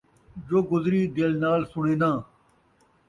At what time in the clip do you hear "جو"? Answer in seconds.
0.47-0.57